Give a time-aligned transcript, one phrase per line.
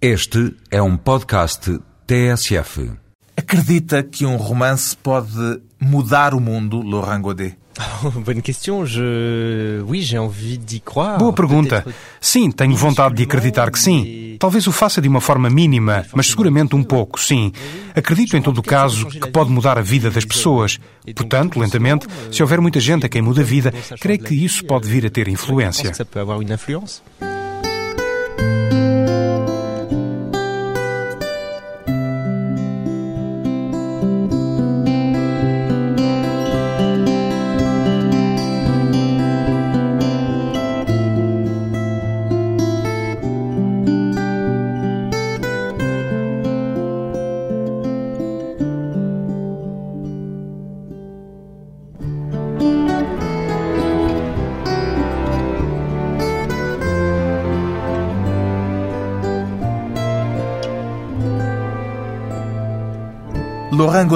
[0.00, 2.90] Este é um podcast TSF.
[3.34, 7.56] Acredita que um romance pode mudar o mundo, Laurent Godet?
[8.26, 8.84] Bonne question.
[8.84, 9.82] Je...
[9.86, 11.16] Oui, j'ai envie d'y croire.
[11.18, 11.82] Boa pergunta.
[12.20, 14.36] Sim, tenho vontade de acreditar que sim.
[14.38, 17.50] Talvez o faça de uma forma mínima, mas seguramente um pouco, sim.
[17.94, 20.78] Acredito em todo o caso que pode mudar a vida das pessoas.
[21.14, 24.86] Portanto, lentamente, se houver muita gente a quem muda a vida, creio que isso pode
[24.86, 25.90] vir a ter influência.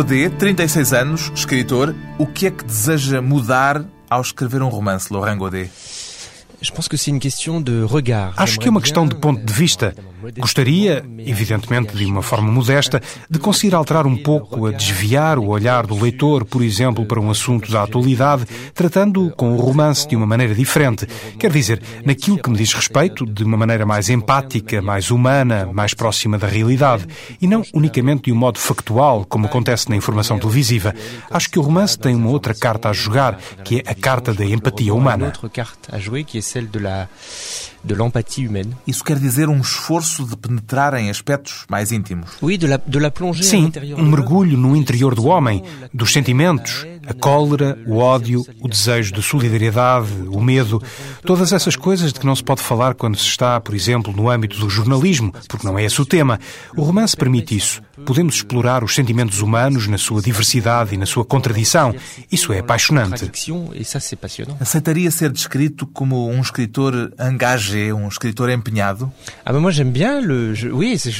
[0.00, 1.94] Godet, 36 anos, escritor.
[2.18, 5.70] O que é que deseja mudar ao escrever um romance, Laurent Godet?
[6.62, 8.32] Je pense que c'est une question de regard.
[8.38, 9.94] Acho que é uma questão de ponto de vista.
[10.38, 15.86] Gostaria, evidentemente de uma forma modesta, de conseguir alterar um pouco, a desviar o olhar
[15.86, 20.26] do leitor, por exemplo, para um assunto da atualidade, tratando com o romance de uma
[20.26, 21.06] maneira diferente.
[21.38, 25.94] Quer dizer, naquilo que me diz respeito, de uma maneira mais empática, mais humana, mais
[25.94, 27.06] próxima da realidade,
[27.40, 30.94] e não unicamente de um modo factual, como acontece na informação televisiva.
[31.30, 34.44] Acho que o romance tem uma outra carta a jogar, que é a carta da
[34.44, 35.26] empatia humana.
[38.46, 38.76] humaine.
[38.86, 42.30] Isso quer dizer um esforço de penetrar em aspectos mais íntimos.
[43.44, 49.12] Sim, um mergulho no interior do homem, dos sentimentos, a cólera, o ódio, o desejo
[49.12, 50.82] de solidariedade, o medo,
[51.24, 54.28] todas essas coisas de que não se pode falar quando se está, por exemplo, no
[54.28, 56.38] âmbito do jornalismo, porque não é esse o tema.
[56.76, 57.82] O romance permite isso.
[58.04, 61.94] Podemos explorar os sentimentos humanos na sua diversidade e na sua contradição.
[62.30, 63.24] Isso é apaixonante.
[64.58, 69.12] Aceitaria ser descrito como um escritor engagé, um escritor empenhado?
[69.44, 69.52] Ah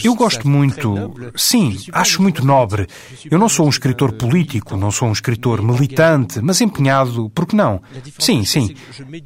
[0.04, 2.86] Eu gosto muito, sim, acho muito nobre.
[3.30, 7.54] Eu não sou um escritor político, não sou um escritor militante, mas empenhado, por que
[7.54, 7.80] não?
[8.18, 8.74] Sim, sim.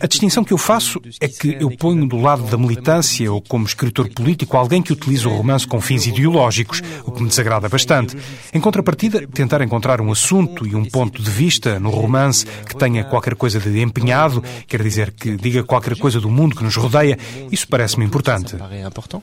[0.00, 3.65] A distinção que eu faço é que eu ponho do lado da militância ou como
[3.65, 8.16] escritor político alguém que utiliza o romance com fins ideológicos, o que me desagrada bastante.
[8.53, 13.05] Em contrapartida, tentar encontrar um assunto e um ponto de vista no romance que tenha
[13.05, 17.19] qualquer coisa de empenhado, quer dizer que diga qualquer coisa do mundo que nos rodeia,
[17.50, 18.56] isso parece-me importante.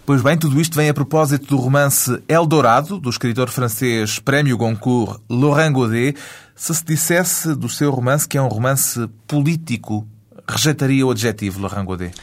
[0.05, 5.19] Pois bem, tudo isto vem a propósito do romance Eldorado, do escritor francês Prémio Goncourt
[5.29, 6.17] Laurent Godet.
[6.55, 10.07] Se se dissesse do seu romance que é um romance político,
[10.47, 12.13] rejeitaria o adjetivo Laurent Godet?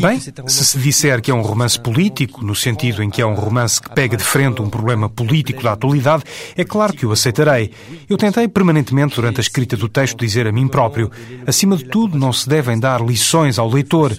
[0.00, 3.34] Bem, se se disser que é um romance político, no sentido em que é um
[3.34, 6.24] romance que pega de frente um problema político da atualidade,
[6.56, 7.70] é claro que o aceitarei.
[8.08, 11.10] Eu tentei permanentemente, durante a escrita do texto, dizer a mim próprio:
[11.46, 14.16] acima de tudo, não se devem dar lições ao leitor.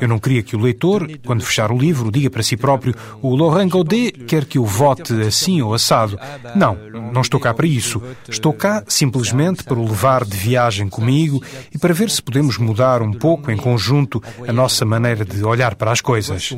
[0.00, 3.34] Eu não queria que o leitor, quando fechar o livro, diga para si próprio: o
[3.34, 6.18] Laurent Godet quer que eu vote assim ou assado.
[6.54, 6.76] Não,
[7.12, 8.02] não estou cá para isso.
[8.28, 11.42] Estou cá simplesmente para o levar de viagem comigo
[11.74, 15.74] e para ver se podemos mudar um pouco em conjunto a nossa maneira de olhar
[15.74, 16.50] para as coisas.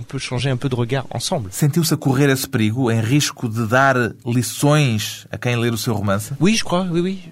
[1.51, 5.95] Sentiu-se a correr esse perigo, em risco de dar lições a quem ler o seu
[5.95, 6.33] romance?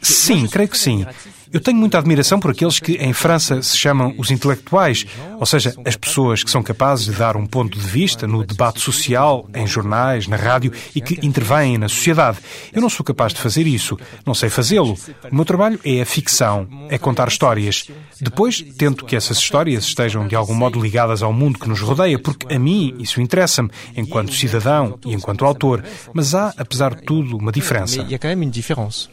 [0.02, 1.06] Sim, creio que sim.
[1.52, 5.04] Eu tenho muita admiração por aqueles que em França se chamam os intelectuais,
[5.38, 8.80] ou seja, as pessoas que são capazes de dar um ponto de vista no debate
[8.80, 12.38] social, em jornais, na rádio e que intervêm na sociedade.
[12.72, 14.96] Eu não sou capaz de fazer isso, não sei fazê-lo.
[15.30, 17.88] O meu trabalho é a ficção, é contar histórias.
[18.20, 22.19] Depois, tento que essas histórias estejam de algum modo ligadas ao mundo que nos rodeia,
[22.19, 25.84] porque a mim isso interessa-me, enquanto cidadão e enquanto autor.
[26.12, 28.04] Mas há, apesar de tudo, uma diferença.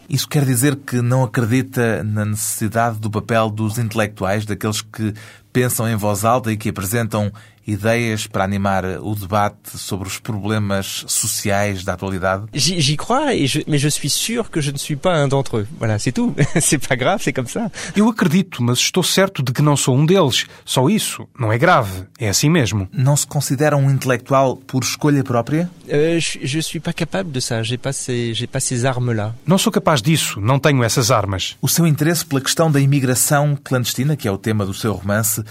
[0.09, 5.13] Isso quer dizer que não acredita na necessidade do papel dos intelectuais, daqueles que
[5.53, 7.31] pensam em voz alta e que apresentam
[7.67, 12.45] ideias para animar o debate sobre os problemas sociais da atualidade?
[12.53, 15.57] J'y crois, et je, mais je suis sûr que je ne suis pas un d'entre
[15.57, 15.67] eux.
[15.77, 16.33] Voilà, c'est tout.
[16.59, 17.69] c'est pas grave, c'est comme ça.
[17.95, 20.45] Eu acredito, mas estou certo de que não sou um deles.
[20.65, 21.27] Só isso.
[21.37, 22.03] Não é grave.
[22.17, 22.87] É assim mesmo.
[22.93, 25.69] Não se considera um intelectual por escolha própria?
[25.89, 27.61] Euh, je, je suis pas capable de ça.
[27.63, 29.33] J'ai pas ces, j'ai pas ces armes-là.
[29.45, 30.39] Não sou capaz disso.
[30.39, 31.57] Não tenho essas armas.
[31.61, 35.43] O seu interesse pela questão da imigração clandestina, que é o tema do seu romance,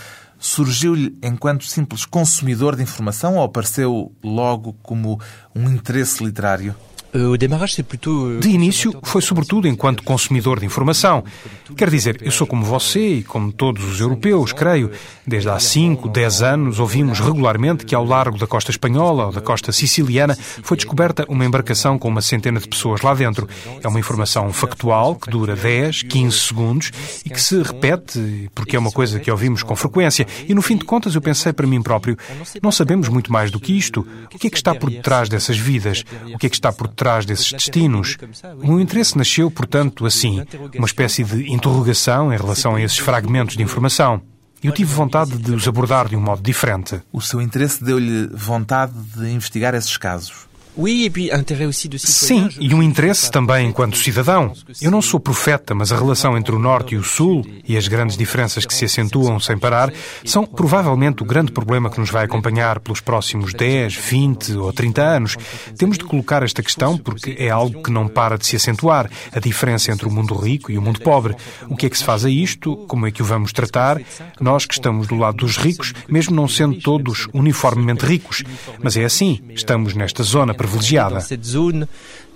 [0.46, 5.20] surgiu-lhe enquanto simples consumidor de informação ou apareceu logo como
[5.54, 6.74] um interesse literário?
[7.14, 11.24] Euh, euh, de início, foi sobretudo enquanto consumidor de informação.
[11.76, 14.90] Quer dizer, eu sou como você e como todos os europeus, creio.
[15.26, 19.40] Desde há 5, 10 anos ouvimos regularmente que ao largo da costa espanhola ou da
[19.40, 23.48] costa siciliana foi descoberta uma embarcação com uma centena de pessoas lá dentro.
[23.82, 26.90] É uma informação factual que dura 10, 15 segundos
[27.24, 30.26] e que se repete porque é uma coisa que ouvimos com frequência.
[30.48, 32.16] E no fim de contas eu pensei para mim próprio,
[32.62, 34.06] não sabemos muito mais do que isto.
[34.32, 36.04] O que é que está por detrás dessas vidas?
[36.32, 38.16] O que é que está por trás desses destinos.
[38.60, 40.42] O meu interesse nasceu, portanto, assim,
[40.74, 44.20] uma espécie de interrogação em relação a esses fragmentos de informação.
[44.60, 47.00] Eu tive vontade de os abordar de um modo diferente.
[47.12, 50.45] O seu interesse deu-lhe vontade de investigar esses casos.
[51.98, 54.52] Sim, e um interesse também enquanto cidadão.
[54.80, 57.88] Eu não sou profeta, mas a relação entre o Norte e o Sul e as
[57.88, 59.90] grandes diferenças que se acentuam sem parar
[60.24, 65.02] são provavelmente o grande problema que nos vai acompanhar pelos próximos 10, 20 ou 30
[65.02, 65.36] anos.
[65.78, 69.40] Temos de colocar esta questão porque é algo que não para de se acentuar a
[69.40, 71.34] diferença entre o mundo rico e o mundo pobre.
[71.70, 72.76] O que é que se faz a isto?
[72.86, 73.98] Como é que o vamos tratar?
[74.38, 78.44] Nós que estamos do lado dos ricos, mesmo não sendo todos uniformemente ricos.
[78.82, 80.52] Mas é assim, estamos nesta zona
[81.14, 81.86] Dans cette zone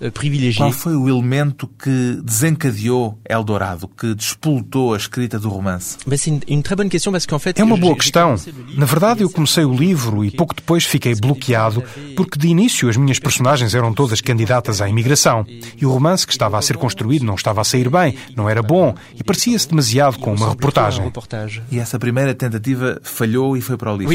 [0.00, 0.10] Euh,
[0.56, 5.98] Qual foi o elemento que desencadeou Eldorado, que despoltou a escrita do romance?
[7.60, 8.34] É uma boa questão.
[8.76, 11.82] Na verdade, eu comecei o livro e pouco depois fiquei bloqueado,
[12.16, 15.44] porque de início as minhas personagens eram todas candidatas à imigração.
[15.76, 18.62] E o romance que estava a ser construído não estava a sair bem, não era
[18.62, 21.04] bom e parecia-se demasiado com uma reportagem.
[21.70, 24.12] E essa primeira tentativa falhou e foi para o livro.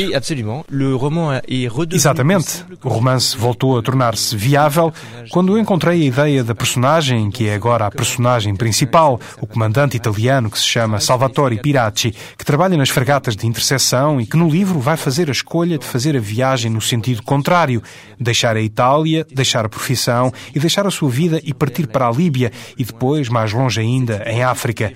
[1.95, 2.65] Exatamente.
[2.83, 4.91] O romance voltou a tornar-se viável
[5.29, 9.98] quando eu encontrei a ideia da personagem, que é agora a personagem principal, o comandante
[9.98, 14.50] italiano que se chama Salvatore Piracci, que trabalha nas fregatas de interseção e que no
[14.50, 17.83] livro vai fazer a escolha de fazer a viagem no sentido contrário,
[18.19, 22.12] deixar a Itália, deixar a profissão e deixar a sua vida e partir para a
[22.12, 24.94] Líbia e depois, mais longe ainda, em África.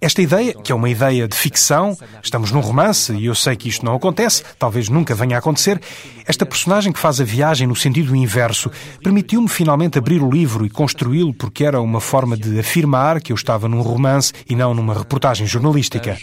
[0.00, 3.68] Esta ideia, que é uma ideia de ficção, estamos num romance e eu sei que
[3.68, 5.78] isto não acontece, talvez nunca venha a acontecer,
[6.24, 8.70] esta personagem que faz a viagem no sentido inverso
[9.02, 13.36] permitiu-me finalmente abrir o livro e construí-lo porque era uma forma de afirmar que eu
[13.36, 16.16] estava num romance e não numa reportagem jornalística.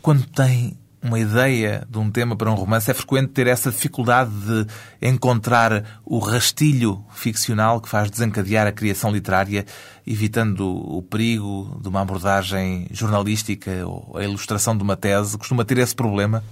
[0.00, 4.30] Quando tem uma ideia de um tema para um romance, é frequente ter essa dificuldade
[4.30, 4.66] de
[5.00, 9.64] encontrar o rastilho ficcional que faz desencadear a criação literária,
[10.06, 15.38] evitando o perigo de uma abordagem jornalística ou a ilustração de uma tese.
[15.38, 16.44] Costuma ter esse problema?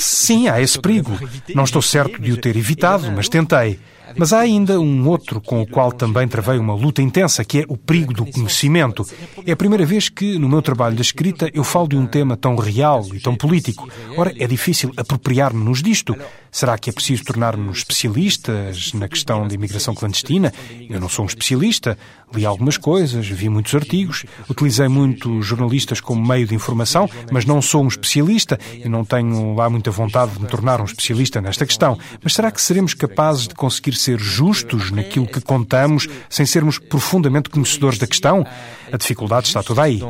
[0.00, 1.18] Sim, há esse perigo.
[1.54, 3.78] Não estou certo de o ter evitado, mas tentei.
[4.16, 7.64] Mas há ainda um outro com o qual também travei uma luta intensa, que é
[7.68, 9.06] o perigo do conhecimento.
[9.46, 12.36] É a primeira vez que, no meu trabalho de escrita, eu falo de um tema
[12.36, 13.88] tão real e tão político.
[14.16, 16.16] Ora, é difícil apropriar-nos disto.
[16.52, 20.52] Será que é preciso tornar-nos especialistas na questão da imigração clandestina?
[20.88, 21.96] Eu não sou um especialista.
[22.34, 27.60] Li algumas coisas, vi muitos artigos, utilizei muitos jornalistas como meio de informação, mas não
[27.60, 31.66] sou um especialista e não tenho lá muita vontade de me tornar um especialista nesta
[31.66, 31.98] questão.
[32.22, 37.50] Mas será que seremos capazes de conseguir ser justos naquilo que contamos sem sermos profundamente
[37.50, 38.46] conhecedores da questão?
[38.92, 40.00] A dificuldade está toda aí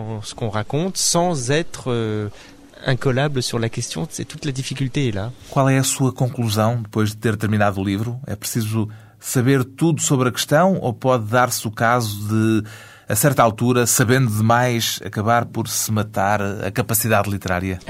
[2.86, 5.30] incollable sur la question, c'est toute la difficulté là.
[5.50, 8.18] Qual é a sua conclusão depois de ter terminado o livro?
[8.26, 8.88] É preciso
[9.18, 12.64] saber tudo sobre a questão ou pode dar-se o caso de
[13.10, 17.80] a certa altura, sabendo demais, acabar por se matar a capacidade literária?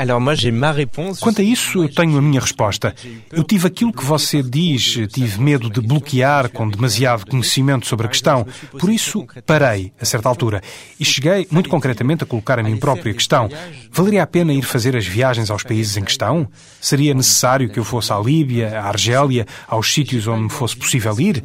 [1.20, 2.94] Quanto a isso, eu tenho a minha resposta.
[3.30, 8.08] Eu tive aquilo que você diz, tive medo de bloquear com demasiado conhecimento sobre a
[8.08, 8.46] questão.
[8.78, 10.62] Por isso, parei, a certa altura,
[10.98, 13.50] e cheguei, muito concretamente, a colocar a mim próprio a questão.
[13.92, 16.48] Valeria a pena ir fazer as viagens aos países em questão?
[16.80, 21.14] Seria necessário que eu fosse à Líbia, à Argélia, aos sítios onde me fosse possível
[21.20, 21.44] ir?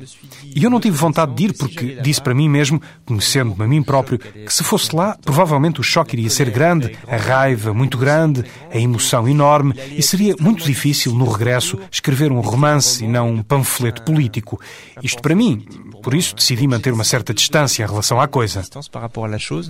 [0.56, 3.84] E eu não tive vontade de ir porque disse para mim mesmo, conhecendo-me a mim
[3.84, 8.44] próprio, que se fosse lá, provavelmente o choque iria ser grande, a raiva muito grande,
[8.72, 13.44] a emoção enorme e seria muito difícil, no regresso, escrever um romance e não um
[13.44, 14.60] panfleto político.
[15.02, 15.66] Isto para mim.
[16.02, 18.62] Por isso decidi manter uma certa distância em relação à coisa.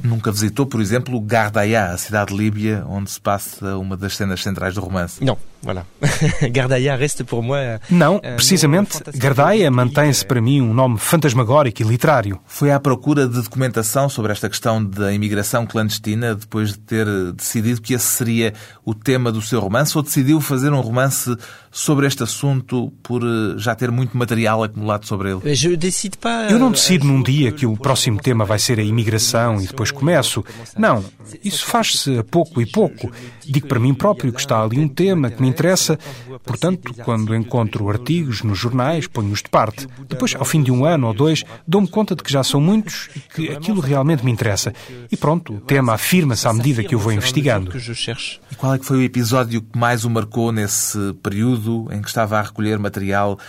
[0.03, 4.43] Nunca visitou, por exemplo, Gardaia, a cidade de Líbia, onde se passa uma das cenas
[4.43, 5.23] centrais do romance?
[5.23, 5.83] Não, voilà.
[6.53, 7.79] Gardaia reste por moi.
[7.89, 12.39] Não, precisamente, Gardaia mantém-se para mim um nome fantasmagórico e literário.
[12.45, 17.81] Foi à procura de documentação sobre esta questão da imigração clandestina depois de ter decidido
[17.81, 18.53] que esse seria
[18.85, 21.35] o tema do seu romance ou decidiu fazer um romance
[21.75, 25.41] sobre este assunto por eh, já ter muito material acumulado sobre ele?
[26.49, 29.91] Eu não decido num dia que o próximo tema vai ser a imigração e depois
[29.91, 30.41] começo.
[30.77, 31.03] Não,
[31.43, 33.11] isso faz-se a pouco e pouco.
[33.45, 35.99] Digo para mim próprio que está ali um tema que me interessa,
[36.45, 39.85] portanto, quando encontro artigos nos jornais, ponho-os de parte.
[40.07, 43.09] Depois, ao fim de um ano ou dois, dou-me conta de que já são muitos
[43.13, 44.73] e que aquilo realmente me interessa.
[45.11, 47.69] E pronto, o tema afirma-se à medida que eu vou investigando.
[48.49, 52.07] E qual é que foi o episódio que mais o marcou nesse período em que
[52.07, 53.39] estava a recolher material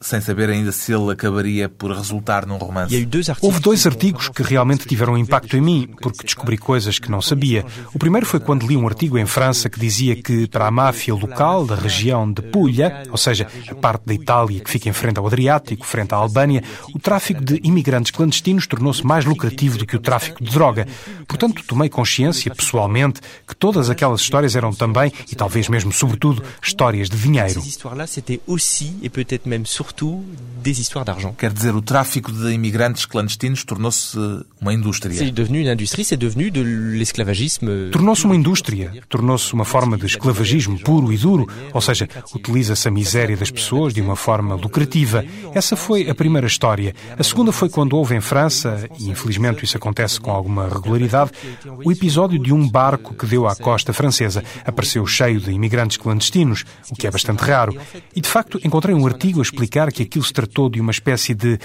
[0.00, 2.94] sem saber ainda se ele acabaria por resultar num romance.
[3.46, 7.64] Houve dois artigos que realmente tiveram impacto em mim, porque descobri coisas que não sabia.
[7.94, 11.14] O primeiro foi quando li um artigo em França que dizia que, para a máfia
[11.14, 15.18] local da região de Puglia, ou seja, a parte da Itália que fica em frente
[15.18, 16.62] ao Adriático, frente à Albânia,
[16.94, 20.86] o tráfico de imigrantes clandestinos tornou-se mais lucrativo do que o tráfico de droga.
[21.26, 27.08] Portanto, tomei consciência, pessoalmente, que todas aquelas histórias eram também, e talvez mesmo sobretudo, histórias
[27.08, 27.62] de dinheiro
[29.84, 30.24] surtout
[30.62, 31.34] des histoires d'argent.
[31.36, 34.16] Quer dizer, o tráfico de imigrantes clandestinos tornou-se
[34.60, 35.14] uma indústria.
[35.14, 37.90] C'est devenu une industrie, c'est devenu de l'esclavagisme.
[37.90, 42.90] Tornou-se uma indústria, tornou-se uma forma de esclavagismo puro e duro, ou seja, utiliza-se a
[42.90, 45.22] miséria das pessoas de uma forma lucrativa.
[45.54, 46.94] Essa foi a primeira história.
[47.18, 51.32] A segunda foi quando houve em França, e infelizmente isso acontece com alguma regularidade,
[51.84, 54.42] o episódio de um barco que deu à costa francesa.
[54.64, 57.76] Apareceu cheio de imigrantes clandestinos, o que é bastante raro.
[58.16, 61.34] E de facto encontrei um artigo a explicar que aquilo se tratou de uma espécie
[61.34, 61.58] de,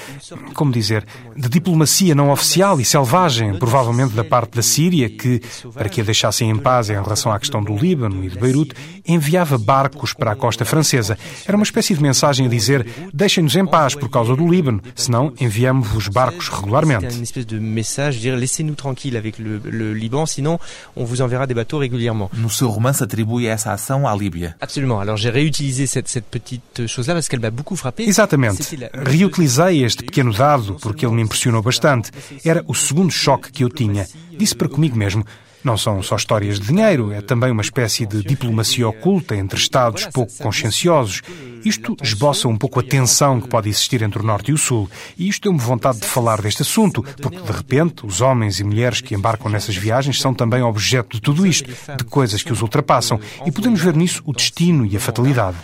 [0.54, 5.42] como dizer, de diplomacia não oficial e selvagem, provavelmente da parte da Síria, que,
[5.74, 8.74] para que a deixassem em paz em relação à questão do Líbano e de Beirute,
[9.08, 11.18] enviava barcos para a costa francesa.
[11.46, 15.34] Era uma espécie de mensagem a dizer: deixem-nos em paz por causa do Líbano, senão
[15.40, 17.16] enviamos-vos barcos regularmente.
[17.16, 20.60] Uma espécie de mensagem dire laissez-nous tranquille avec le, le Liban, sinon
[20.96, 22.30] on vous enverra des bateaux régulièrement.
[22.34, 24.56] No seu romance atribui essa ação à Líbia.
[24.62, 25.00] Absolument.
[25.00, 27.99] Alors j'ai réutilisé cette, cette petite chose-là parce qu'elle m'a beaucoup frappé.
[28.00, 28.78] Exatamente.
[28.94, 32.12] Reutilizei este pequeno dado porque ele me impressionou bastante.
[32.44, 34.08] Era o segundo choque que eu tinha.
[34.32, 35.26] Disse para comigo mesmo:
[35.64, 40.06] não são só histórias de dinheiro, é também uma espécie de diplomacia oculta entre Estados
[40.06, 41.22] pouco conscienciosos.
[41.66, 44.90] Isto esboça um pouco a tensão que pode existir entre o Norte e o Sul.
[45.18, 49.02] E isto deu-me vontade de falar deste assunto, porque de repente os homens e mulheres
[49.02, 53.20] que embarcam nessas viagens são também objeto de tudo isto, de coisas que os ultrapassam.
[53.46, 55.58] E podemos ver nisso o destino e a fatalidade.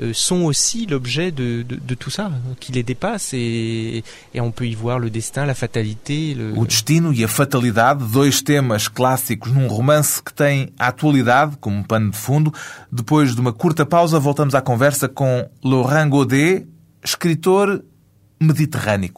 [0.00, 4.50] Euh, sont aussi l'objet de, de, de, tout ça, qui les dépasse et, et, on
[4.50, 6.34] peut y voir le destin, la fatalité.
[6.34, 6.54] Le...
[6.56, 11.84] O destino e a fatalidade, dois temas clássicos num romance que tem a atualidade como
[11.84, 12.54] pano de fundo.
[12.90, 16.66] Depois de uma curta pausa, voltamos à conversa com Laurent Godet,
[17.04, 17.84] escritor
[18.40, 19.12] mediterrâneo.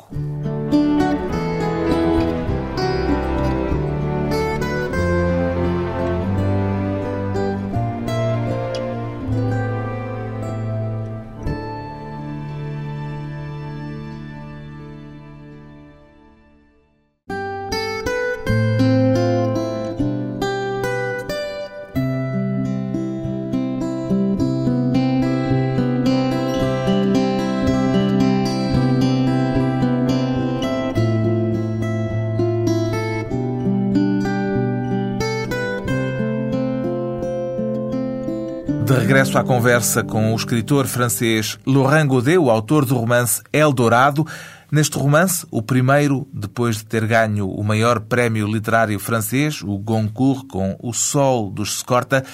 [39.34, 44.24] Regresso à conversa com o escritor francês Laurent Godet, o autor do romance Eldorado.
[44.70, 50.46] Neste romance, o primeiro, depois de ter ganho o maior prémio literário francês, o Goncourt,
[50.46, 52.24] com O Sol dos Scorta,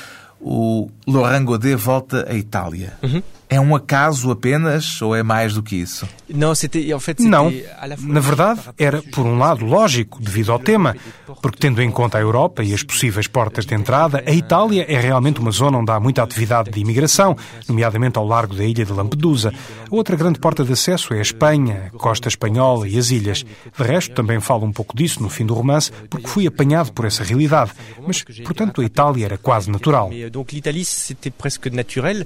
[0.41, 2.93] o Laurent Godet volta à Itália.
[3.03, 3.23] Uhum.
[3.51, 6.09] É um acaso apenas ou é mais do que isso?
[7.29, 7.53] Não,
[7.99, 10.97] na verdade era, por um lado, lógico, devido ao tema,
[11.43, 15.01] porque tendo em conta a Europa e as possíveis portas de entrada, a Itália é
[15.01, 17.37] realmente uma zona onde há muita atividade de imigração,
[17.69, 19.53] nomeadamente ao largo da ilha de Lampedusa.
[19.91, 23.45] A outra grande porta de acesso é a Espanha, a costa espanhola e as ilhas.
[23.77, 27.05] De resto, também falo um pouco disso no fim do romance, porque fui apanhado por
[27.05, 27.73] essa realidade.
[28.07, 30.11] Mas, portanto, a Itália era quase natural.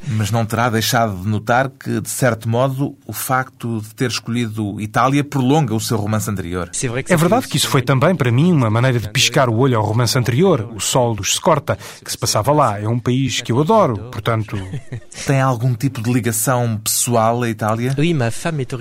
[0.07, 4.80] Mas não terá deixado de notar que, de certo modo, o facto de ter escolhido
[4.80, 6.71] Itália prolonga o seu romance anterior.
[7.09, 9.85] É verdade que isso foi também, para mim, uma maneira de piscar o olho ao
[9.85, 12.80] romance anterior, O Sol dos Scorta, que se passava lá.
[12.80, 14.56] É um país que eu adoro, portanto...
[15.26, 17.94] Tem algum tipo de ligação pessoal à Itália?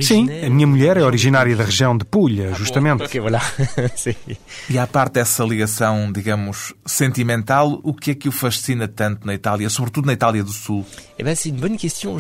[0.02, 3.04] Sim, a minha mulher é originária da região de Puglia, ah, justamente.
[4.70, 9.34] e à parte dessa ligação, digamos, sentimental, o que é que o fascina tanto na
[9.34, 10.86] Itália, sobretudo na Itália do Sul?
[11.18, 12.18] Eh ben, c'est une bonne question.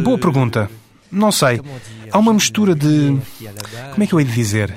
[0.00, 0.70] Boa pergunta.
[1.10, 1.60] Não sei.
[2.12, 3.18] Há uma mistura de.
[3.90, 4.72] Como é que eu hei de dizer?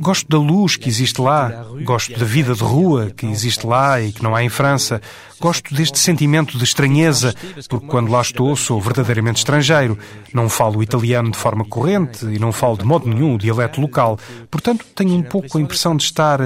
[0.00, 4.12] Gosto da luz que existe lá, gosto da vida de rua que existe lá e
[4.12, 5.00] que não há em França.
[5.40, 7.34] Gosto deste sentimento de estranheza,
[7.68, 9.96] porque quando lá estou sou verdadeiramente estrangeiro.
[10.34, 14.18] Não falo italiano de forma corrente e não falo de modo nenhum o dialeto local.
[14.50, 16.40] Portanto, tenho um pouco a impressão de estar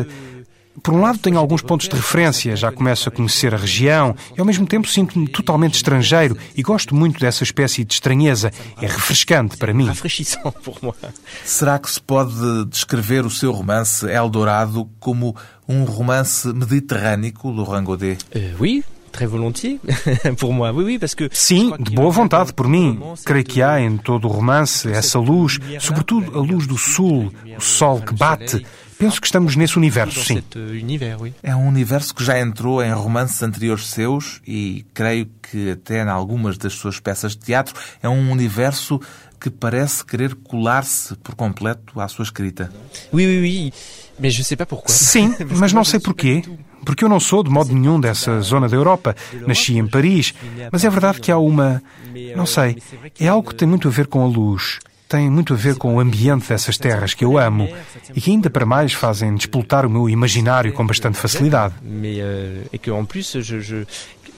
[0.83, 4.41] Por um lado, tenho alguns pontos de referência, já começo a conhecer a região e,
[4.41, 8.51] ao mesmo tempo, sinto-me totalmente estrangeiro e gosto muito dessa espécie de estranheza.
[8.81, 9.89] É refrescante para mim.
[11.45, 15.37] Será que se pode descrever o seu romance Eldorado como
[15.69, 18.25] um romance mediterrâneo, Laurent Godet?
[18.35, 18.85] Uh, oui,
[21.33, 23.01] Sim, de boa vontade por mim.
[23.25, 27.61] Creio que há em todo o romance essa luz, sobretudo a luz do sul, o
[27.61, 28.65] sol que bate.
[29.01, 30.43] Penso que estamos nesse universo, sim.
[31.43, 36.09] É um universo que já entrou em romances anteriores seus e creio que até em
[36.09, 39.01] algumas das suas peças de teatro é um universo
[39.41, 42.71] que parece querer colar-se por completo à sua escrita.
[43.11, 43.73] Oui, oui, oui.
[44.19, 44.95] Mais je sais pas pourquoi.
[44.95, 46.43] Sim, mas não sei porquê.
[46.85, 49.17] Porque eu não sou de modo nenhum dessa zona da Europa.
[49.47, 50.35] Nasci em Paris.
[50.71, 51.83] Mas é verdade que há uma.
[52.37, 52.77] Não sei.
[53.19, 54.79] É algo que tem muito a ver com a luz
[55.11, 57.69] tem muito a ver com o ambiente dessas terras que eu amo
[58.15, 61.75] e que ainda para mais fazem despoltar o meu imaginário com bastante facilidade.
[61.83, 62.79] E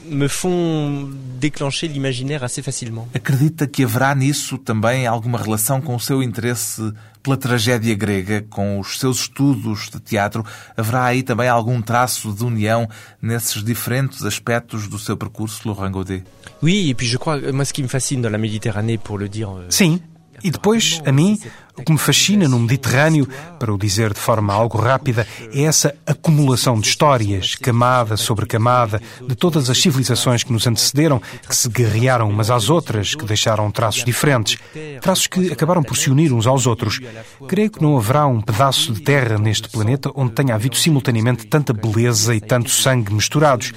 [0.05, 3.07] me font déclencher l'imaginaire assez facilement.
[3.13, 8.79] Acredita que haverá nisso também alguma relação com o seu interesse pela tragédia grega, com
[8.79, 10.43] os seus estudos de teatro?
[10.75, 12.89] Haverá aí também algum traço de união
[13.21, 16.23] nesses diferentes aspectos do seu percurso, Laurent Godet?
[16.61, 19.29] Oui, et puis je crois, moi, ce qui me fascine dans la Méditerranée, pour le
[19.29, 19.49] dire.
[19.69, 20.01] Sim,
[20.43, 21.39] e depois, a mim,
[21.75, 25.95] o que me fascina no Mediterrâneo, para o dizer de forma algo rápida, é essa
[26.05, 31.67] acumulação de histórias, camada sobre camada, de todas as civilizações que nos antecederam, que se
[31.69, 34.59] guerrearam umas às outras, que deixaram traços diferentes,
[35.01, 36.99] traços que acabaram por se unir uns aos outros.
[37.47, 41.73] Creio que não haverá um pedaço de terra neste planeta onde tenha havido simultaneamente tanta
[41.73, 43.73] beleza e tanto sangue misturados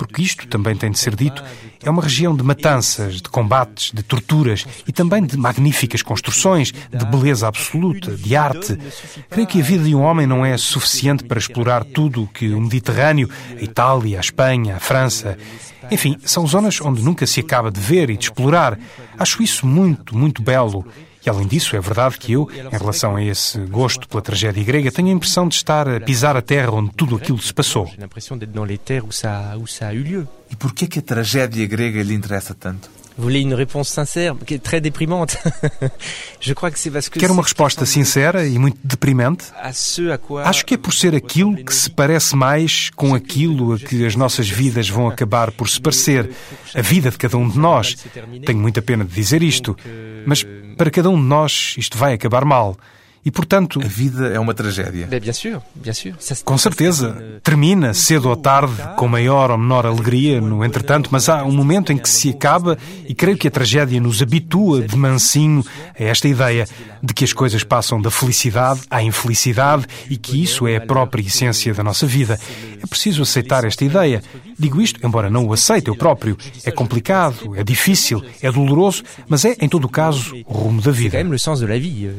[0.00, 1.44] porque isto também tem de ser dito,
[1.84, 7.04] é uma região de matanças, de combates, de torturas e também de magníficas construções, de
[7.04, 8.78] beleza absoluta, de arte.
[9.28, 12.48] Creio que a vida de um homem não é suficiente para explorar tudo o que
[12.48, 15.36] o Mediterrâneo, a Itália, a Espanha, a França.
[15.90, 18.78] Enfim, são zonas onde nunca se acaba de ver e de explorar.
[19.18, 20.82] Acho isso muito, muito belo.
[21.24, 24.90] E além disso, é verdade que eu, em relação a esse gosto pela tragédia grega,
[24.90, 27.90] tenho a impressão de estar a pisar a terra onde tudo aquilo se passou.
[30.50, 32.90] E por que a tragédia grega lhe interessa tanto?
[33.20, 35.36] Vous voulez une réponse sincère, qui est très déprimante.
[36.40, 39.44] Je crois que c'est parce que Quero uma resposta sincera e muito deprimente.
[39.62, 44.16] Acho que é por ser aquilo que se parece mais com aquilo a que as
[44.16, 46.30] nossas vidas vão acabar por se parecer.
[46.74, 47.94] A vida de cada um de nós.
[48.46, 49.76] Tenho muita pena de dizer isto,
[50.24, 50.42] mas
[50.78, 52.74] para cada um de nós isto vai acabar mal.
[53.24, 53.80] E, portanto.
[53.82, 55.06] A vida é uma tragédia.
[56.44, 57.40] Com certeza.
[57.42, 61.92] Termina, cedo ou tarde, com maior ou menor alegria, no entretanto, mas há um momento
[61.92, 65.64] em que se acaba e creio que a tragédia nos habitua de mansinho
[65.98, 66.66] a esta ideia
[67.02, 71.22] de que as coisas passam da felicidade à infelicidade e que isso é a própria
[71.22, 72.38] essência da nossa vida.
[72.82, 74.22] É preciso aceitar esta ideia.
[74.58, 76.36] Digo isto, embora não o aceite eu próprio.
[76.64, 80.90] É complicado, é difícil, é doloroso, mas é, em todo o caso, o rumo da
[80.90, 81.18] vida.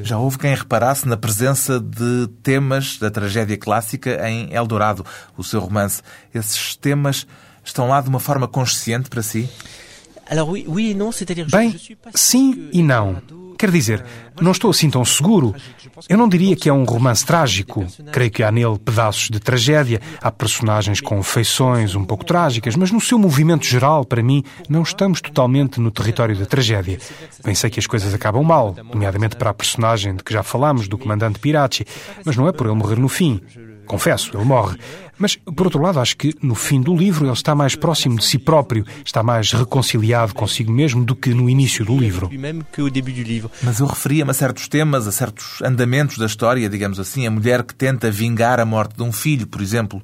[0.04, 0.52] Já houve quem
[0.92, 5.06] reparasse na presença de temas da tragédia clássica em Eldorado,
[5.38, 6.02] o seu romance.
[6.34, 7.26] Esses temas
[7.64, 9.50] estão lá de uma forma consciente para si?
[11.52, 11.76] Bem,
[12.14, 13.22] sim e não.
[13.62, 14.04] Quer dizer,
[14.42, 15.54] não estou assim tão seguro.
[16.10, 17.86] Eu não diria que é um romance trágico.
[18.12, 22.92] Creio que há nele pedaços de tragédia, há personagens com feições um pouco trágicas, mas
[22.92, 26.98] no seu movimento geral, para mim, não estamos totalmente no território da tragédia.
[27.44, 30.98] Pensei que as coisas acabam mal, nomeadamente para a personagem de que já falámos, do
[30.98, 31.86] comandante Pirachi,
[32.26, 33.40] mas não é por ele morrer no fim.
[33.92, 34.78] Confesso, ele morre.
[35.18, 38.24] Mas, por outro lado, acho que no fim do livro ele está mais próximo de
[38.24, 42.30] si próprio, está mais reconciliado consigo mesmo do que no início do livro.
[43.62, 47.64] Mas eu referia-me a certos temas, a certos andamentos da história, digamos assim, a mulher
[47.64, 50.02] que tenta vingar a morte de um filho, por exemplo.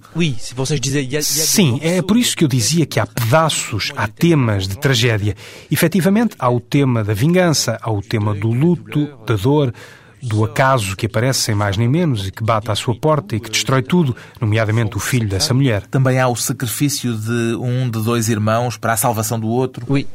[1.48, 5.34] Sim, é por isso que eu dizia que há pedaços, há temas de tragédia.
[5.72, 9.74] Efetivamente, há o tema da vingança, há o tema do luto, da dor,
[10.22, 13.40] do acaso que aparece sem mais nem menos e que bate à sua porta e
[13.40, 15.86] que destrói tudo, nomeadamente o filho dessa mulher.
[15.88, 19.86] Também há o sacrifício de um de dois irmãos para a salvação do outro.
[19.90, 20.08] Oui.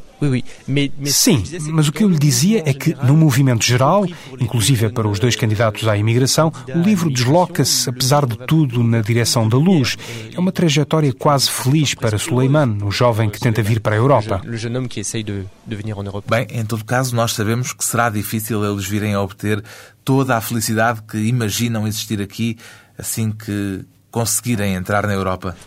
[1.05, 4.05] Sim, mas o que eu lhe dizia é que, no movimento geral,
[4.39, 9.47] inclusive para os dois candidatos à imigração, o livro desloca-se, apesar de tudo, na direção
[9.47, 9.97] da luz.
[10.33, 14.41] É uma trajetória quase feliz para Suleiman, o jovem que tenta vir para a Europa.
[16.29, 19.63] Bem, em todo caso, nós sabemos que será difícil eles virem a obter
[20.03, 22.57] toda a felicidade que imaginam existir aqui
[22.97, 25.57] assim que conseguirem entrar na Europa.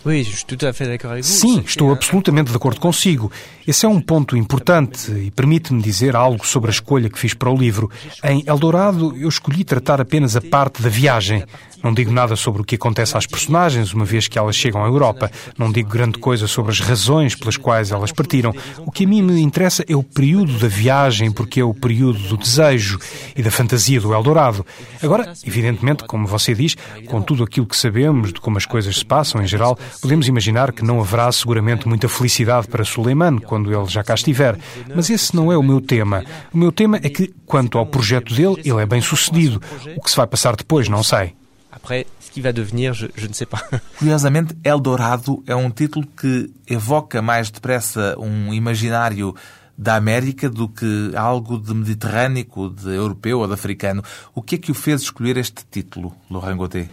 [1.27, 3.31] Sim, estou absolutamente de acordo consigo.
[3.67, 7.51] Esse é um ponto importante e permite-me dizer algo sobre a escolha que fiz para
[7.51, 7.91] o livro.
[8.23, 11.45] Em Eldorado, eu escolhi tratar apenas a parte da viagem.
[11.83, 14.87] Não digo nada sobre o que acontece às personagens, uma vez que elas chegam à
[14.87, 15.31] Europa.
[15.59, 18.55] Não digo grande coisa sobre as razões pelas quais elas partiram.
[18.79, 22.19] O que a mim me interessa é o período da viagem, porque é o período
[22.29, 22.99] do desejo
[23.37, 24.65] e da fantasia do Eldorado.
[25.03, 29.05] Agora, evidentemente, como você diz, com tudo aquilo que sabemos de como as coisas se
[29.05, 33.87] passam em geral, podemos imaginar que não haverá seguramente muita felicidade para Suleiman quando ele
[33.87, 34.59] já cá estiver.
[34.95, 36.25] Mas esse não é o meu tema.
[36.53, 39.61] O meu tema é que, quanto ao projeto dele, ele é bem sucedido.
[39.97, 41.35] O que se vai passar depois, não sei.
[41.71, 43.63] Après, ce qui va devenir, je, je ne sais pas.
[43.99, 49.35] Curiosamente, Eldorado é um título que evoca mais depressa um imaginário
[49.77, 54.03] da América do que algo de mediterrâneo, de europeu ou de africano.
[54.35, 56.89] O que é que o fez escolher este título, Laurent Gauthier?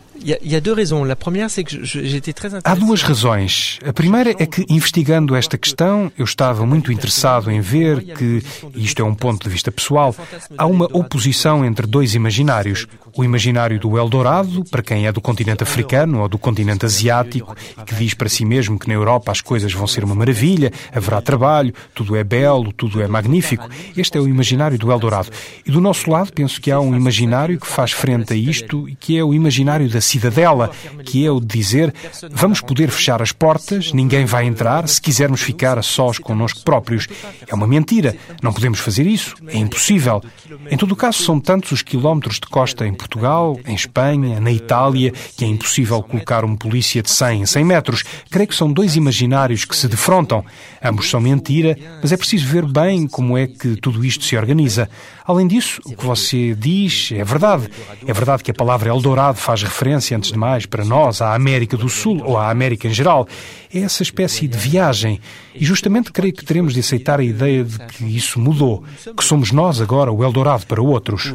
[2.63, 3.80] Há duas razões.
[3.86, 8.43] A primeira é que, investigando esta questão, eu estava muito interessado em ver que,
[8.76, 10.15] e isto é um ponto de vista pessoal,
[10.58, 12.88] há uma oposição entre dois imaginários.
[13.15, 17.93] O imaginário do Eldorado, para quem é do continente africano ou do continente asiático, que
[17.93, 21.73] diz para si mesmo que na Europa as coisas vão ser uma maravilha, haverá trabalho,
[21.93, 23.69] tudo é belo, tudo é magnífico.
[23.95, 25.30] Este é o imaginário do Eldorado.
[25.65, 28.95] E do nosso lado, penso que há um imaginário que faz frente a isto e
[28.95, 30.71] que é o imaginário da cidadela,
[31.05, 31.93] que é o de dizer
[32.31, 37.07] vamos poder fechar as portas, ninguém vai entrar, se quisermos ficar sós connosco próprios.
[37.47, 38.15] É uma mentira.
[38.41, 39.35] Não podemos fazer isso.
[39.47, 40.21] É impossível.
[40.69, 44.51] Em todo o caso, são tantos os quilómetros de costa em Portugal, em Espanha, na
[44.51, 48.03] Itália, que é impossível colocar um polícia de 100 em 100 metros.
[48.29, 50.43] Creio que são dois imaginários que se defrontam.
[50.83, 54.89] Ambos são mentira, mas é preciso ver bem como é que tudo isto se organiza.
[55.25, 57.69] Além disso, o que você diz é verdade.
[58.05, 61.77] É verdade que a palavra Eldorado faz referência, antes de mais, para nós, à América
[61.77, 63.27] do Sul ou à América em geral.
[63.73, 65.19] É essa espécie de viagem.
[65.53, 68.84] E justamente creio que teremos de aceitar a ideia de que isso mudou,
[69.15, 71.34] que somos nós agora o Eldorado para outros.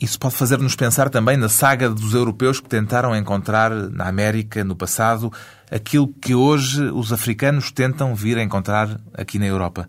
[0.00, 4.74] Isso pode fazer-nos pensar também na saga dos europeus que tentaram encontrar na América, no
[4.74, 5.32] passado,
[5.72, 9.88] aquilo que hoje os africanos tentam vir a encontrar aqui na Europa.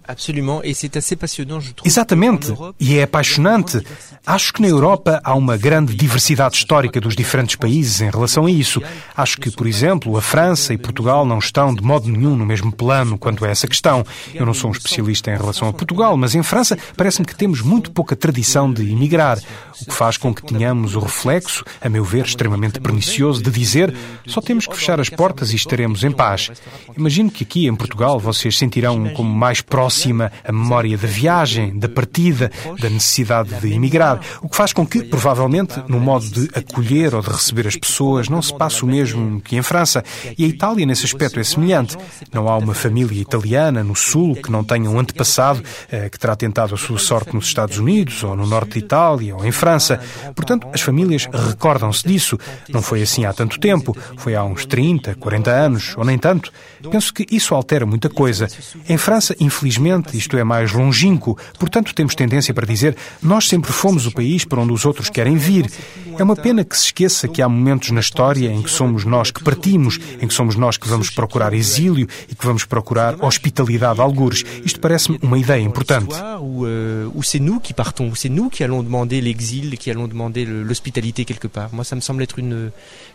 [1.85, 3.81] Exatamente, e é apaixonante.
[4.25, 8.51] Acho que na Europa há uma grande diversidade histórica dos diferentes países em relação a
[8.51, 8.81] isso.
[9.15, 12.71] Acho que, por exemplo, a França e Portugal não estão de modo nenhum no mesmo
[12.71, 14.05] plano quanto a essa questão.
[14.33, 17.61] Eu não sou um especialista em relação a Portugal, mas em França parece-me que temos
[17.61, 19.39] muito pouca tradição de emigrar,
[19.81, 23.93] o que faz com que tenhamos o reflexo, a meu ver, extremamente pernicioso, de dizer
[24.25, 26.51] só temos que fechar as portas e estaremos em paz.
[26.95, 31.89] Imagino que aqui em Portugal vocês sentirão como mais próxima a memória da viagem, da
[31.89, 37.15] partida, da necessidade de emigrar, o que faz com que, provavelmente, no modo de acolher
[37.15, 40.03] ou de receber as pessoas, não se passe o mesmo que em França.
[40.37, 41.97] E a Itália, nesse aspecto, é semelhante.
[42.31, 46.35] Não há uma família italiana no Sul que não tenha um antepassado eh, que terá
[46.35, 49.99] tentado a sua sorte nos Estados Unidos, ou no norte de Itália, ou em França.
[50.35, 52.37] Portanto, as famílias recordam-se disso.
[52.69, 53.95] Não foi assim há tanto tempo.
[54.17, 55.62] Foi há uns 30, 40 anos,
[55.97, 56.51] ou nem tanto.
[56.89, 58.47] Penso que isso altera muita coisa.
[58.87, 61.37] Em França, infelizmente, isto é mais longínquo.
[61.59, 65.35] Portanto, temos tendência para dizer nós sempre fomos o país para onde os outros querem
[65.35, 65.69] vir.
[66.17, 69.31] É uma pena que se esqueça que há momentos na história em que somos nós
[69.31, 73.99] que partimos, em que somos nós que vamos procurar exílio e que vamos procurar hospitalidade
[73.99, 74.43] a algures.
[74.63, 76.13] Isto parece-me uma ideia importante.
[76.39, 80.07] Ou euh, c'est nous qui partons, ou c'est nous qui allons demander l'exil, qui allons
[80.07, 81.69] demander l'hospitalité quelque part.
[81.73, 82.71] Moi, ça me semble être une,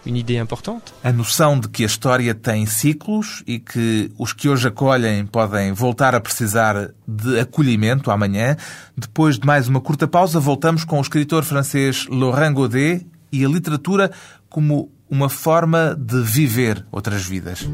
[0.06, 0.92] une idée importante.
[1.04, 5.72] A noção de que a história tem ciclos e que os que hoje acolhem podem
[5.72, 8.56] voltar a precisar de acolhimento amanhã.
[8.96, 13.48] Depois de mais uma curta pausa, voltamos com o escritor francês Laurent Godet e a
[13.48, 14.10] literatura
[14.48, 17.68] como uma forma de viver outras vidas.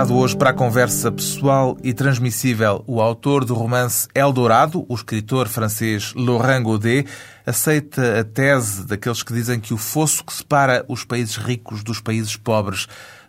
[0.00, 5.46] Convidado hoje para a conversa pessoal e transmissível, o autor do romance Eldorado, o escritor
[5.46, 7.06] francês Laurent Godet,
[7.44, 12.00] aceita a tese daqueles que dizem que o fosso que separa os países ricos dos
[12.00, 12.86] países pobres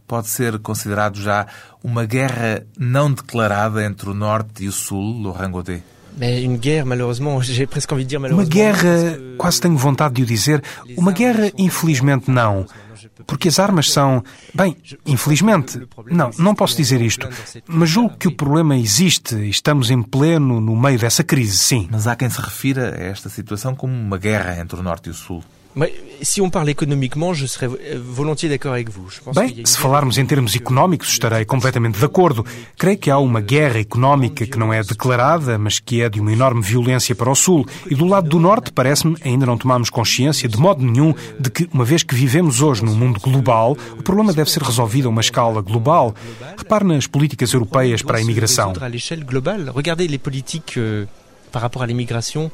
[0.08, 1.46] pode ser considerado já
[1.84, 5.84] uma guerra não declarada entre o Norte e o Sul, Laurent Godet?
[8.36, 10.64] Uma guerra, quase tenho vontade de o dizer,
[10.98, 12.66] uma guerra infelizmente não.
[13.26, 14.24] Porque as armas são.
[14.54, 15.80] Bem, infelizmente.
[16.08, 17.28] Não, não posso dizer isto.
[17.68, 21.88] Mas julgo que o problema existe e estamos em pleno no meio dessa crise, sim.
[21.92, 25.10] Mas há quem se refira a esta situação como uma guerra entre o Norte e
[25.12, 25.44] o Sul.
[26.22, 29.08] Se on parle économiquement, je serais volontiers d'accord avec vous.
[29.34, 32.46] Bem, se falarmos em termos económicos, estarei completamente de acordo.
[32.78, 36.32] Creio que há uma guerra económica que não é declarada, mas que é de uma
[36.32, 37.66] enorme violência para o Sul.
[37.90, 41.68] E do lado do Norte, parece-me, ainda não tomamos consciência, de modo nenhum, de que,
[41.74, 45.22] uma vez que vivemos hoje num mundo global, o problema deve ser resolvido a uma
[45.22, 46.14] escala global.
[46.58, 48.74] Repare nas políticas europeias para a imigração.
[49.74, 51.08] Regardez les politiques euh,
[51.52, 52.52] par rapport à l'immigration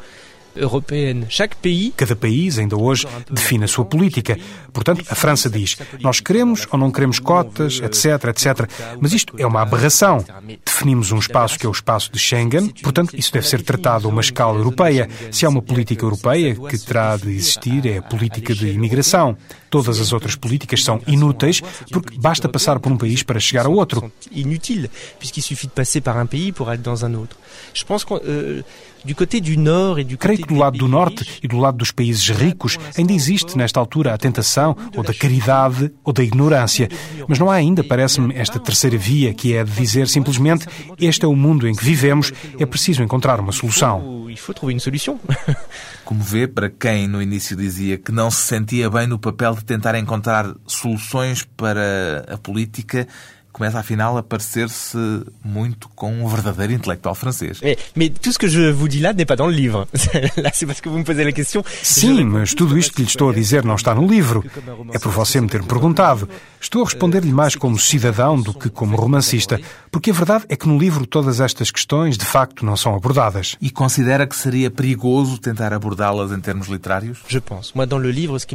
[0.56, 1.26] européenne.
[1.30, 1.94] Chaque pays.
[1.96, 4.38] Cada país, ainda hoje, define a sua política.
[4.74, 8.70] Portanto, a França diz: nós queremos ou não queremos cotas, etc, etc.
[9.00, 10.24] Mas isto é uma aberração.
[10.66, 14.12] Definimos um espaço que é o espaço de Schengen, portanto, isso deve ser tratado a
[14.12, 15.10] uma escala europeia.
[15.32, 19.38] Se há uma política europeia que terá de existir, é a política de imigração.
[19.70, 23.70] Todas as outras políticas são inúteis porque basta passar por um país para chegar a
[23.70, 24.12] outro.
[24.32, 27.36] Inútil, puisqu'il suffit de passer par un pays pour aller dans un autre.
[27.74, 28.64] Je pense que euh,
[29.06, 31.78] du côté du nord et du Creio que do lado do norte e do lado
[31.78, 36.90] dos países ricos ainda existe nesta altura a tentação ou da caridade ou da ignorância,
[37.28, 40.66] mas não há ainda, parece-me, esta terceira via que é de dizer simplesmente
[41.00, 44.26] este é o mundo em que vivemos, é preciso encontrar uma solução.
[46.06, 49.66] Como vê, para quem no início dizia que não se sentia bem no papel de
[49.66, 53.08] tentar encontrar soluções para a política,
[53.58, 54.98] começa afinal a parecer-se
[55.43, 57.60] muito com um verdadeiro intelectual francês.
[57.63, 59.88] É, mas tudo o que je vous dis là n'est pas dans le livre.
[60.38, 61.63] Là, c'est parce que vous me posez la question.
[61.82, 64.43] Sim, mas tudo isto que lhe estou a dizer não está no livro.
[64.93, 66.30] É por você me ter perguntado.
[66.62, 69.60] Estou a responder-lhe mais como cidadão do que como romancista,
[69.91, 73.56] porque a verdade é que no livro todas estas questões de facto não são abordadas.
[73.60, 77.20] E considera que seria perigoso tentar abordá-las em termos literários?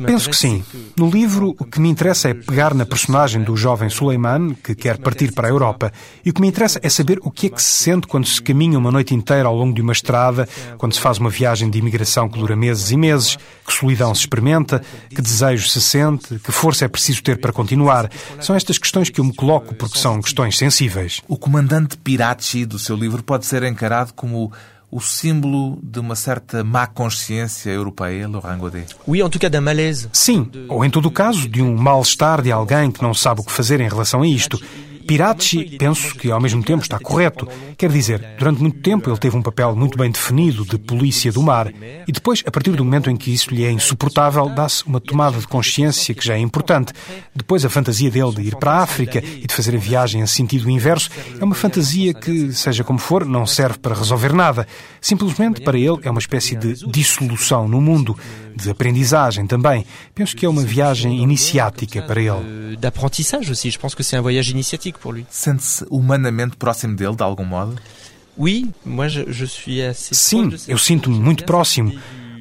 [0.06, 0.64] Penso que sim.
[0.96, 4.91] No livro, o que me interessa é pegar na personagem do jovem Suleiman, que quer
[4.98, 5.92] partir para a Europa.
[6.24, 8.40] E o que me interessa é saber o que é que se sente quando se
[8.40, 11.78] caminha uma noite inteira ao longo de uma estrada, quando se faz uma viagem de
[11.78, 16.52] imigração que dura meses e meses, que solidão se experimenta, que desejo se sente, que
[16.52, 18.10] força é preciso ter para continuar.
[18.40, 21.20] São estas questões que eu me coloco porque são questões sensíveis.
[21.28, 24.52] O comandante Pirachi do seu livro pode ser encarado como
[24.92, 28.94] o símbolo de uma certa má consciência europeia, Laurent Godet?
[29.08, 30.10] Oui, en tout cas d'un malaise.
[30.12, 33.44] Sim, ou em todo o caso, de um mal-estar de alguém que não sabe o
[33.44, 34.60] que fazer em relação a isto.
[35.02, 37.48] Pirachi, penso que ao mesmo tempo está correto.
[37.76, 41.42] Quer dizer, durante muito tempo ele teve um papel muito bem definido de polícia do
[41.42, 41.72] mar
[42.06, 45.38] e depois, a partir do momento em que isso lhe é insuportável, dá-se uma tomada
[45.38, 46.92] de consciência que já é importante.
[47.34, 50.26] Depois, a fantasia dele de ir para a África e de fazer a viagem em
[50.26, 51.10] sentido inverso
[51.40, 54.66] é uma fantasia que, seja como for, não serve para resolver nada.
[55.00, 58.16] Simplesmente, para ele, é uma espécie de dissolução no mundo,
[58.56, 59.84] de aprendizagem também.
[60.14, 62.76] Penso que é uma viagem iniciática para ele.
[62.76, 63.70] D'apprentissage aussi.
[63.70, 65.26] Je pense que c'est un voyage initiatique pour lui.
[65.30, 67.76] Sente-se humanamente próximo dele, de algum modo?
[69.94, 71.92] Sim, eu sinto-me muito próximo.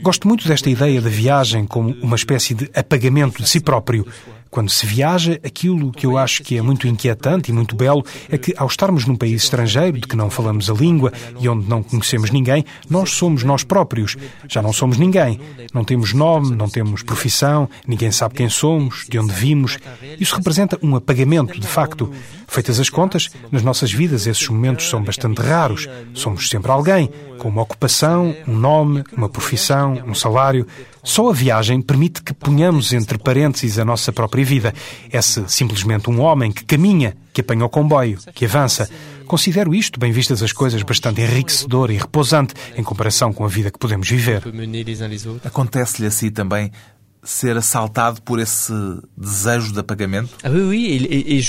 [0.01, 4.07] Gosto muito desta ideia da viagem como uma espécie de apagamento de si próprio.
[4.51, 8.37] Quando se viaja, aquilo que eu acho que é muito inquietante e muito belo é
[8.37, 11.81] que, ao estarmos num país estrangeiro de que não falamos a língua e onde não
[11.81, 14.17] conhecemos ninguém, nós somos nós próprios.
[14.49, 15.39] Já não somos ninguém.
[15.73, 19.79] Não temos nome, não temos profissão, ninguém sabe quem somos, de onde vimos.
[20.19, 22.11] Isso representa um apagamento, de facto.
[22.45, 25.87] Feitas as contas, nas nossas vidas esses momentos são bastante raros.
[26.13, 30.67] Somos sempre alguém, com uma ocupação, um nome, uma profissão, um salário.
[31.03, 34.73] Só a viagem permite que ponhamos entre parênteses a nossa própria vida.
[35.11, 38.89] É-se simplesmente um homem que caminha, que apanha o comboio, que avança.
[39.25, 43.71] Considero isto, bem vistas as coisas, bastante enriquecedor e repousante em comparação com a vida
[43.71, 44.43] que podemos viver.
[45.43, 46.71] Acontece-lhe assim também
[47.23, 48.73] ser assaltado por esse
[49.15, 50.29] desejo de apagamento?
[50.43, 51.41] Ah, oui, oui,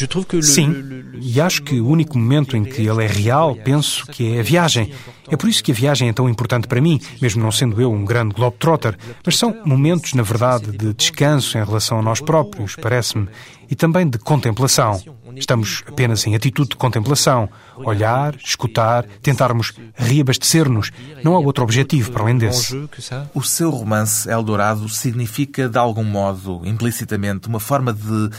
[0.42, 0.74] Sim,
[1.20, 4.42] e acho que o único momento em que ele é real, penso que é a
[4.42, 4.92] viagem.
[5.30, 7.90] É por isso que a viagem é tão importante para mim, mesmo não sendo eu
[7.90, 8.96] um grande globetrotter.
[9.24, 13.28] Mas são momentos, na verdade, de descanso em relação a nós próprios, parece-me,
[13.70, 15.00] e também de contemplação.
[15.36, 17.48] Estamos apenas em atitude de contemplação.
[17.76, 20.90] Olhar, escutar, tentarmos reabastecer-nos.
[21.22, 22.88] Não há outro objetivo para além desse.
[23.34, 28.30] O seu romance Eldorado significa, de algum modo, implicitamente, uma forma de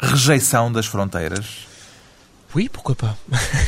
[0.00, 1.72] rejeição das fronteiras?
[2.54, 3.16] Oui, pourquoi pas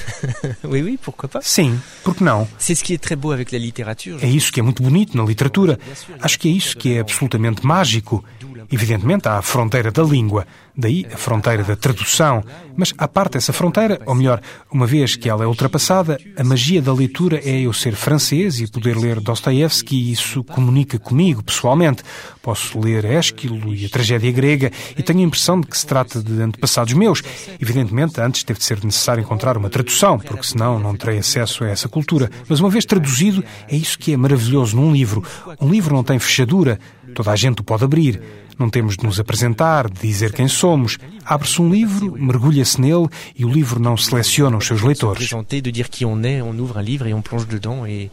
[0.64, 2.46] Oui, oui, pourquoi pas Sim, porque não?
[2.58, 4.18] C'est ce qui est très beau avec la littérature.
[4.22, 5.78] É isso que é muito bonito na literatura.
[6.20, 8.22] Acho que é isso que é absolutamente mágico.
[8.70, 10.46] Evidentemente, há a fronteira da língua,
[10.76, 12.42] daí a fronteira da tradução,
[12.76, 16.82] mas à parte essa fronteira, ou melhor, uma vez que ela é ultrapassada, a magia
[16.82, 22.02] da leitura é eu ser francês e poder ler Dostoiévski e isso comunica comigo pessoalmente.
[22.42, 26.22] Posso ler Ésquilo e a tragédia grega e tenho a impressão de que se trata
[26.22, 27.22] de antepassados meus.
[27.60, 31.68] Evidentemente, antes teve de ser necessário encontrar uma tradução, porque senão não terei acesso a
[31.68, 32.30] essa cultura.
[32.48, 35.22] Mas uma vez traduzido, é isso que é maravilhoso num livro.
[35.60, 36.78] Um livro não tem fechadura,
[37.14, 38.20] toda a gente o pode abrir.
[38.58, 40.98] Não temos de nos apresentar, de dizer quem somos.
[41.24, 45.28] Abre-se um livro, mergulha-se nele e o livro não seleciona os seus leitores.
[47.44, 48.10] de dedans et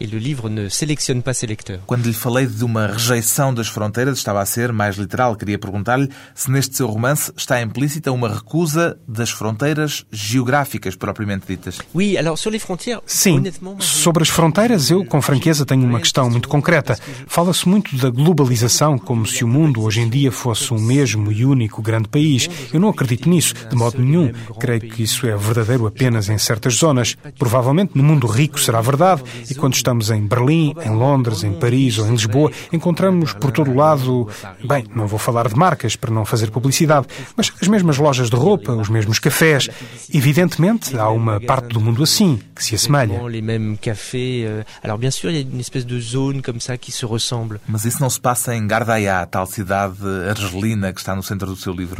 [0.00, 1.80] e o livro ne sélectionne pas ses lecteurs.
[1.86, 5.36] Quando lhe falei de uma rejeição das fronteiras, estava a ser mais literal.
[5.36, 11.78] Queria perguntar-lhe se neste seu romance está implícita uma recusa das fronteiras geográficas propriamente ditas.
[11.94, 13.42] Oui, alors sur les frontières, Sim,
[13.80, 16.98] sobre as fronteiras eu com franqueza tenho uma questão muito concreta.
[17.26, 21.44] Fala-se muito da globalização como se o mundo hoje em dia fosse um mesmo e
[21.44, 22.48] único grande país.
[22.72, 24.32] Eu não acredito nisso, de modo nenhum.
[24.58, 27.16] Creio que isso é verdadeiro apenas em certas zonas.
[27.38, 31.98] Provavelmente no mundo rico será verdade e quando estamos em Berlim, em Londres, em Paris
[31.98, 34.28] ou em Lisboa, encontramos por todo o lado,
[34.62, 38.36] bem, não vou falar de marcas para não fazer publicidade, mas as mesmas lojas de
[38.36, 39.70] roupa, os mesmos cafés.
[40.12, 43.14] Evidentemente, há uma parte do mundo assim, que se assemelha.
[43.14, 44.64] Euh,
[47.66, 49.96] Mas isso não se passa em Gardaiá, a tal cidade
[50.28, 51.96] argelina que está no centro do seu livro.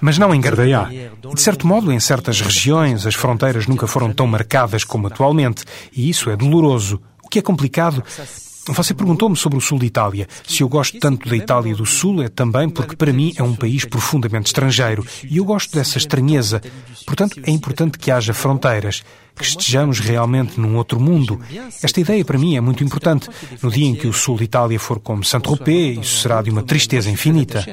[0.00, 0.88] Mas não em Gardaiá.
[0.92, 5.64] E, de certo modo, em certas regiões, as fronteiras nunca foram tão marcadas como atualmente.
[5.92, 6.99] E isso é doloroso.
[7.30, 8.02] Que é complicado.
[8.66, 10.28] Você perguntou-me sobre o sul de Itália.
[10.46, 13.54] Se eu gosto tanto da Itália do Sul, é também porque para mim é um
[13.54, 15.04] país profundamente estrangeiro.
[15.24, 16.60] E eu gosto dessa estranheza.
[17.06, 19.02] Portanto, é importante que haja fronteiras,
[19.34, 21.40] que estejamos realmente num outro mundo.
[21.82, 23.28] Esta ideia para mim é muito importante.
[23.62, 26.62] No dia em que o sul de Itália for como Saint-Tropez, isso será de uma
[26.62, 27.64] tristeza infinita.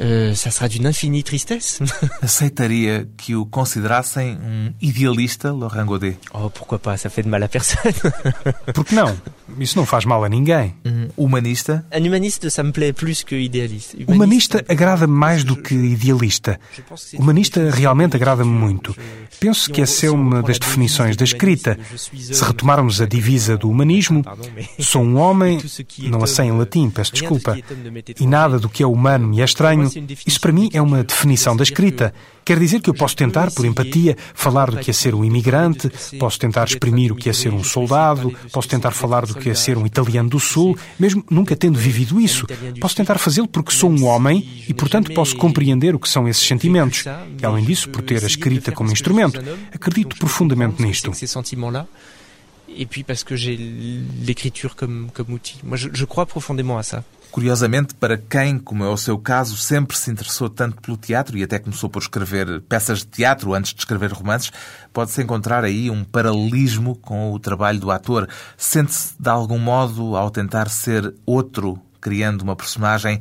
[0.00, 0.50] Ça.
[0.50, 1.80] Sud sera euh, euh, d'une infinie tristesse.
[2.22, 6.18] Aceitaria que o considerassem um idealista, Laurent Godet?
[6.32, 7.92] oh, pourquoi pas, ça fait de mal à personne.
[8.74, 9.14] Porque não?
[9.58, 10.74] Isso não faz mal a ninguém.
[10.86, 11.84] Um humanista?
[11.92, 13.96] Un humaniste, ça me plaît plus que idéaliste.
[14.06, 16.58] Humanista agrada-me mais do que idealista.
[17.18, 18.96] Humanista realmente agrada-me muito.
[19.38, 21.78] Penso que essa é uma das definições da escrita.
[21.96, 24.22] Se retomarmos a divisa do humanismo,
[24.78, 25.58] sou um homem,
[26.10, 27.58] não a sei em latim, peço desculpa,
[28.18, 29.89] e nada do que é humano me é estranho,
[30.26, 32.12] isso para mim é uma definição da escrita.
[32.44, 35.90] Quer dizer que eu posso tentar, por empatia, falar do que é ser um imigrante,
[36.18, 39.54] posso tentar exprimir o que é ser um soldado, posso tentar falar do que é
[39.54, 42.46] ser um italiano do Sul, mesmo nunca tendo vivido isso.
[42.80, 46.46] Posso tentar fazê-lo porque sou um homem e, portanto, posso compreender o que são esses
[46.46, 47.04] sentimentos.
[47.40, 49.40] E, além disso, por ter a escrita como instrumento,
[49.72, 51.12] acredito profundamente nisto.
[52.76, 53.56] Et puis parce que j'ai
[54.24, 55.58] l'écriture comme outil.
[55.64, 56.80] Moi, je, crois profondément.
[57.30, 61.44] Curiosamente, para quem, como é o seu caso, sempre se interessou tanto pelo teatro e
[61.44, 64.50] até começou por escrever peças de teatro antes de escrever romances,
[64.92, 68.28] pode-se encontrar aí um paralelismo com o trabalho do ator.
[68.56, 73.20] Sente-se, de algum modo, ao tentar ser outro, criando uma personagem,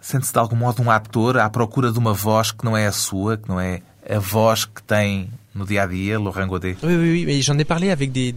[0.00, 2.92] sente-se, de algum modo, um ator à procura de uma voz que não é a
[2.92, 6.78] sua, que não é a voz que tem no dia a dia, Laurent Godet?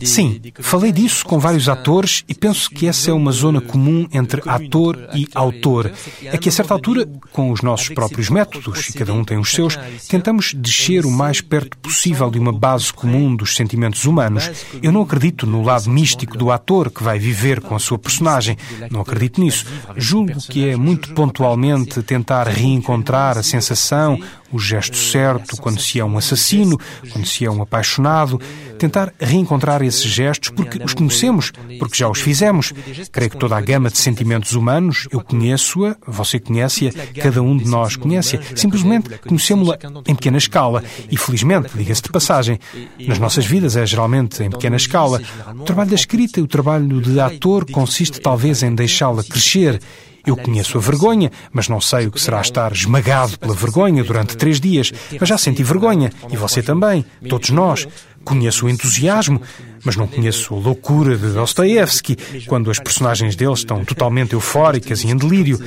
[0.07, 4.41] Sim, falei disso com vários atores e penso que essa é uma zona comum entre
[4.47, 5.91] ator e autor.
[6.23, 9.51] É que a certa altura, com os nossos próprios métodos, e cada um tem os
[9.51, 9.77] seus,
[10.09, 14.49] tentamos descer o mais perto possível de uma base comum dos sentimentos humanos.
[14.81, 18.57] Eu não acredito no lado místico do ator que vai viver com a sua personagem.
[18.89, 19.65] Não acredito nisso.
[19.95, 24.19] Julgo que é muito pontualmente tentar reencontrar a sensação,
[24.51, 26.77] o gesto certo quando se é um assassino,
[27.11, 28.39] quando se é um apaixonado,
[28.81, 32.73] tentar reencontrar esses gestos porque os conhecemos, porque já os fizemos.
[33.11, 36.91] Creio que toda a gama de sentimentos humanos, eu conheço-a, você conhece-a,
[37.21, 38.41] cada um de nós conhece-a.
[38.55, 40.83] Simplesmente conhecemos-la em pequena escala.
[41.11, 42.59] E felizmente, diga-se de passagem,
[43.07, 45.21] nas nossas vidas é geralmente em pequena escala.
[45.59, 49.79] O trabalho da escrita e o trabalho de ator consiste talvez em deixá-la crescer.
[50.25, 54.37] Eu conheço a vergonha, mas não sei o que será estar esmagado pela vergonha durante
[54.37, 54.91] três dias.
[55.19, 56.11] Mas já senti vergonha.
[56.29, 57.03] E você também.
[57.27, 57.87] Todos nós.
[58.23, 59.41] Conheço o entusiasmo,
[59.83, 62.15] mas não conheço a loucura de Dostoevsky,
[62.47, 65.59] quando as personagens dele estão totalmente eufóricas e em delírio.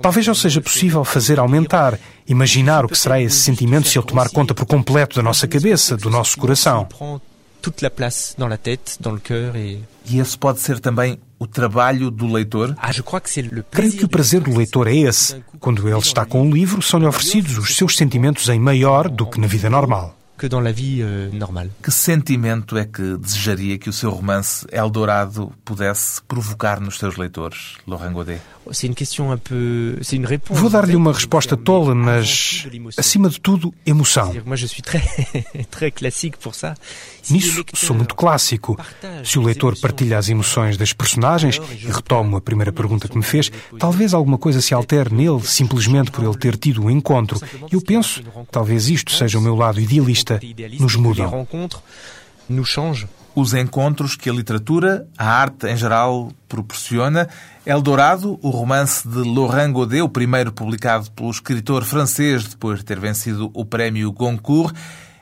[0.00, 4.30] Talvez não seja possível fazer aumentar, imaginar o que será esse sentimento se ele tomar
[4.30, 6.86] conta por completo da nossa cabeça, do nosso coração.
[6.86, 7.20] prend
[7.64, 11.18] toute la place dans la tête, dans le cœur et E esse pode ser também
[11.38, 12.74] o trabalho do leitor?
[12.78, 12.90] ah,
[13.70, 15.42] Creio que o prazer do leitor é esse.
[15.58, 19.40] Quando ele está com o livro, são-lhe oferecidos os seus sentimentos em maior do que
[19.40, 20.14] na vida normal.
[20.36, 21.70] Que dans la vie euh, normale.
[21.82, 27.76] Que sentimento é que desejaria que o seu romance Eldorado pudesse provocar nos seus leitores,
[27.86, 28.40] Laurent Godet?
[28.72, 30.58] C'est une question un peu, c'est une réponse.
[30.58, 34.32] Vou dar-lhe uma resposta tola, mas acima de tudo, emoção.
[34.46, 35.02] Moi, je suis très
[35.70, 36.74] très classique pour ça.
[37.30, 38.78] Nisso sou muito clássico.
[39.22, 43.24] Se o leitor partilha as emoções das personagens, e retomo a primeira pergunta que me
[43.24, 47.40] fez, talvez alguma coisa se altere nele simplesmente por ele ter tido um encontro.
[47.70, 50.40] Eu penso, talvez isto seja o meu lado idealista,
[50.78, 51.46] nos mudam.
[53.36, 57.28] Os encontros que a literatura, a arte em geral, proporciona.
[57.66, 63.00] Eldorado, o romance de Laurent Godet, o primeiro publicado pelo escritor francês depois de ter
[63.00, 64.74] vencido o prémio Goncourt.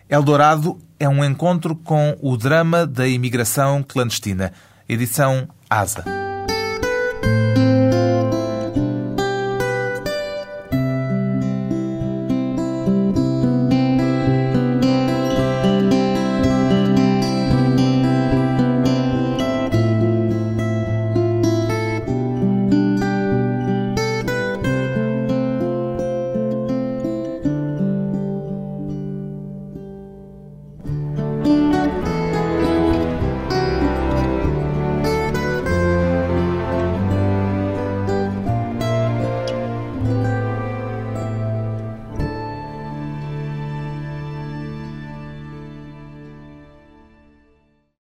[0.09, 4.53] Eldorado é um encontro com o drama da imigração clandestina.
[4.89, 6.22] Edição Asa.